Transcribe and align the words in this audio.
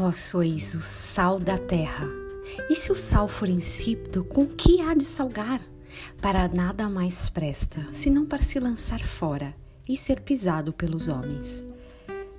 Vós 0.00 0.16
sois 0.16 0.74
o 0.74 0.80
sal 0.80 1.38
da 1.38 1.58
terra. 1.58 2.08
E 2.70 2.74
se 2.74 2.90
o 2.90 2.96
sal 2.96 3.28
for 3.28 3.50
insípido, 3.50 4.24
com 4.24 4.46
que 4.46 4.80
há 4.80 4.94
de 4.94 5.04
salgar? 5.04 5.60
Para 6.22 6.48
nada 6.48 6.88
mais 6.88 7.28
presta, 7.28 7.86
senão 7.92 8.24
para 8.24 8.42
se 8.42 8.58
lançar 8.58 9.04
fora 9.04 9.54
e 9.86 9.98
ser 9.98 10.22
pisado 10.22 10.72
pelos 10.72 11.08
homens. 11.08 11.66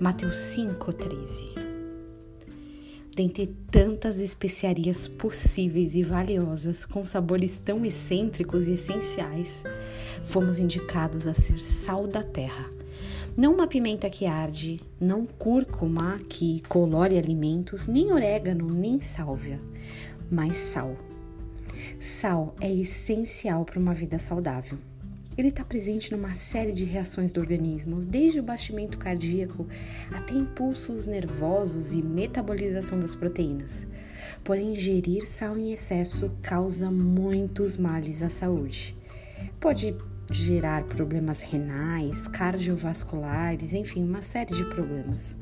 Mateus 0.00 0.38
5,13 0.38 1.52
Dentre 3.14 3.48
tantas 3.70 4.18
especiarias 4.18 5.06
possíveis 5.06 5.94
e 5.94 6.02
valiosas, 6.02 6.86
com 6.86 7.04
sabores 7.04 7.58
tão 7.58 7.84
excêntricos 7.84 8.66
e 8.66 8.72
essenciais, 8.72 9.64
fomos 10.24 10.58
indicados 10.58 11.26
a 11.26 11.34
ser 11.34 11.60
sal 11.60 12.06
da 12.06 12.22
terra 12.22 12.79
não 13.40 13.54
uma 13.54 13.66
pimenta 13.66 14.10
que 14.10 14.26
arde, 14.26 14.78
não 15.00 15.24
cúrcuma 15.24 16.18
que 16.28 16.62
colore 16.68 17.16
alimentos, 17.16 17.86
nem 17.86 18.12
orégano, 18.12 18.70
nem 18.70 19.00
sálvia, 19.00 19.58
mas 20.30 20.58
sal. 20.58 20.94
Sal 21.98 22.54
é 22.60 22.70
essencial 22.70 23.64
para 23.64 23.80
uma 23.80 23.94
vida 23.94 24.18
saudável. 24.18 24.76
Ele 25.38 25.48
está 25.48 25.64
presente 25.64 26.12
numa 26.12 26.34
série 26.34 26.72
de 26.72 26.84
reações 26.84 27.32
do 27.32 27.40
organismo, 27.40 28.04
desde 28.04 28.40
o 28.40 28.42
batimento 28.42 28.98
cardíaco 28.98 29.66
até 30.10 30.34
impulsos 30.34 31.06
nervosos 31.06 31.94
e 31.94 32.02
metabolização 32.02 33.00
das 33.00 33.16
proteínas. 33.16 33.88
Porém, 34.44 34.74
ingerir 34.74 35.26
sal 35.26 35.56
em 35.56 35.72
excesso 35.72 36.30
causa 36.42 36.90
muitos 36.90 37.78
males 37.78 38.22
à 38.22 38.28
saúde. 38.28 38.94
Pode 39.58 39.96
gerar 40.30 40.84
problemas 40.84 41.42
renais, 41.42 42.26
cardiovasculares, 42.28 43.74
enfim, 43.74 44.04
uma 44.04 44.22
série 44.22 44.54
de 44.54 44.64
problemas. 44.64 45.36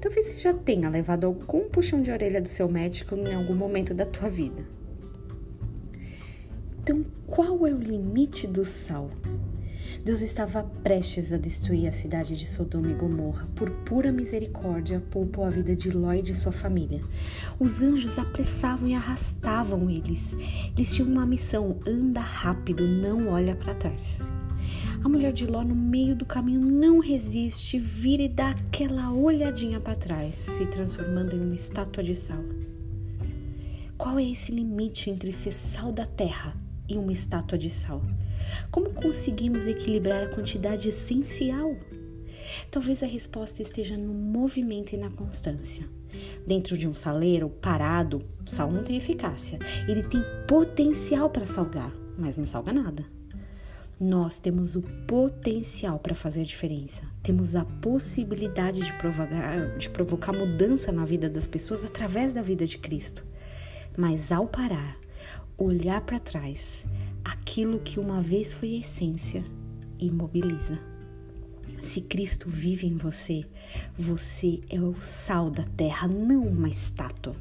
Talvez 0.00 0.26
você 0.26 0.40
já 0.40 0.54
tenha 0.54 0.88
levado 0.88 1.26
algum 1.26 1.68
puxão 1.68 2.02
de 2.02 2.10
orelha 2.10 2.40
do 2.40 2.48
seu 2.48 2.68
médico 2.68 3.14
em 3.14 3.34
algum 3.34 3.54
momento 3.54 3.94
da 3.94 4.04
tua 4.04 4.28
vida. 4.28 4.64
Então, 6.82 7.04
qual 7.26 7.66
é 7.66 7.72
o 7.72 7.78
limite 7.78 8.46
do 8.46 8.64
sal? 8.64 9.08
Deus 10.04 10.20
estava 10.20 10.64
prestes 10.82 11.32
a 11.32 11.36
destruir 11.36 11.86
a 11.86 11.92
cidade 11.92 12.36
de 12.36 12.44
Sodoma 12.44 12.90
e 12.90 12.94
Gomorra. 12.94 13.48
Por 13.54 13.70
pura 13.70 14.10
misericórdia, 14.10 15.00
poupou 15.12 15.44
a 15.44 15.50
vida 15.50 15.76
de 15.76 15.92
Ló 15.92 16.12
e 16.12 16.20
de 16.20 16.34
sua 16.34 16.50
família. 16.50 17.00
Os 17.60 17.84
anjos 17.84 18.18
apressavam 18.18 18.88
e 18.88 18.94
arrastavam 18.94 19.88
eles. 19.88 20.36
Eles 20.76 20.92
tinham 20.92 21.08
uma 21.08 21.24
missão: 21.24 21.78
anda 21.86 22.20
rápido, 22.20 22.84
não 22.84 23.28
olha 23.28 23.54
para 23.54 23.76
trás. 23.76 24.26
A 25.04 25.08
mulher 25.08 25.32
de 25.32 25.46
Ló, 25.46 25.62
no 25.62 25.74
meio 25.76 26.16
do 26.16 26.26
caminho, 26.26 26.60
não 26.60 26.98
resiste, 26.98 27.78
vira 27.78 28.24
e 28.24 28.28
dá 28.28 28.50
aquela 28.50 29.12
olhadinha 29.12 29.78
para 29.78 29.94
trás, 29.94 30.34
se 30.34 30.66
transformando 30.66 31.36
em 31.36 31.40
uma 31.40 31.54
estátua 31.54 32.02
de 32.02 32.16
sal. 32.16 32.42
Qual 33.96 34.18
é 34.18 34.28
esse 34.28 34.50
limite 34.50 35.10
entre 35.10 35.30
ser 35.30 35.52
sal 35.52 35.92
da 35.92 36.06
terra 36.06 36.56
e 36.92 36.98
uma 36.98 37.12
estátua 37.12 37.56
de 37.56 37.70
sal? 37.70 38.02
Como 38.70 38.90
conseguimos 38.90 39.66
equilibrar 39.66 40.24
a 40.24 40.28
quantidade 40.28 40.88
essencial? 40.88 41.76
Talvez 42.70 43.02
a 43.02 43.06
resposta 43.06 43.62
esteja 43.62 43.96
no 43.96 44.12
movimento 44.12 44.92
e 44.92 44.96
na 44.96 45.10
constância. 45.10 45.84
Dentro 46.46 46.76
de 46.76 46.86
um 46.86 46.94
saleiro 46.94 47.48
parado, 47.48 48.20
sal 48.46 48.70
não 48.70 48.82
tem 48.82 48.96
eficácia. 48.96 49.58
Ele 49.88 50.02
tem 50.02 50.22
potencial 50.46 51.30
para 51.30 51.46
salgar, 51.46 51.92
mas 52.18 52.36
não 52.36 52.44
salga 52.44 52.72
nada. 52.72 53.04
Nós 53.98 54.38
temos 54.38 54.74
o 54.74 54.82
potencial 55.06 55.98
para 55.98 56.14
fazer 56.14 56.42
diferença. 56.42 57.02
Temos 57.22 57.54
a 57.54 57.64
possibilidade 57.64 58.80
de 58.80 58.92
provocar, 58.94 59.78
de 59.78 59.88
provocar 59.88 60.32
mudança 60.32 60.90
na 60.90 61.04
vida 61.04 61.30
das 61.30 61.46
pessoas 61.46 61.84
através 61.84 62.32
da 62.32 62.42
vida 62.42 62.66
de 62.66 62.78
Cristo. 62.78 63.24
Mas 63.96 64.32
ao 64.32 64.46
parar, 64.46 64.98
olhar 65.62 66.00
para 66.00 66.18
trás, 66.18 66.86
aquilo 67.24 67.78
que 67.78 68.00
uma 68.00 68.20
vez 68.20 68.52
foi 68.52 68.76
essência 68.76 69.44
imobiliza. 69.98 70.78
Se 71.80 72.00
Cristo 72.00 72.48
vive 72.48 72.86
em 72.86 72.96
você, 72.96 73.44
você 73.96 74.60
é 74.68 74.80
o 74.80 75.00
sal 75.00 75.50
da 75.50 75.64
terra, 75.64 76.08
não 76.08 76.42
uma 76.42 76.68
estátua. 76.68 77.36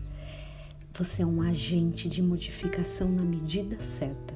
Você 0.93 1.21
é 1.21 1.25
um 1.25 1.41
agente 1.41 2.07
de 2.07 2.21
modificação 2.21 3.09
na 3.11 3.23
medida 3.23 3.83
certa. 3.83 4.35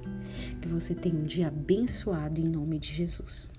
Que 0.62 0.68
você 0.68 0.96
tenha 0.96 1.16
um 1.16 1.24
dia 1.24 1.48
abençoado 1.48 2.40
em 2.40 2.46
nome 2.46 2.80
de 2.80 2.92
Jesus. 2.92 3.50